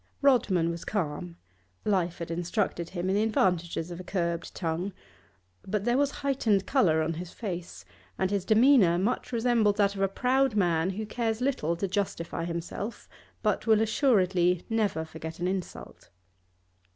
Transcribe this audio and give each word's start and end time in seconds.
Rodman 0.23 0.71
was 0.71 0.83
calm; 0.83 1.37
life 1.85 2.17
had 2.17 2.31
instructed 2.31 2.89
him 2.89 3.07
in 3.07 3.13
the 3.15 3.21
advantages 3.21 3.91
of 3.91 3.99
a 3.99 4.03
curbed 4.03 4.55
tongue; 4.55 4.93
but 5.61 5.85
there 5.85 5.95
was 5.95 6.09
heightened 6.09 6.65
colour 6.65 7.03
on 7.03 7.13
his 7.13 7.31
face, 7.31 7.85
and 8.17 8.31
his 8.31 8.43
demeanour 8.43 8.97
much 8.97 9.31
resembled 9.31 9.77
that 9.77 9.93
of 9.93 10.01
a 10.01 10.07
proud 10.07 10.55
man 10.55 10.89
who 10.89 11.05
cares 11.05 11.39
little 11.39 11.75
to 11.75 11.87
justify 11.87 12.45
himself, 12.45 13.07
but 13.43 13.67
will 13.67 13.79
assuredly 13.79 14.65
never 14.71 15.05
forget 15.05 15.37
an 15.37 15.47
insult. 15.47 16.09